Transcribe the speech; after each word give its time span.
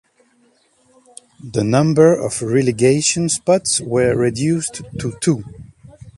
The 1.43 1.63
number 1.63 2.15
of 2.19 2.41
relegation 2.41 3.29
spots 3.29 3.79
were 3.79 4.15
reduced 4.15 4.81
to 4.99 5.11
two. 5.21 5.43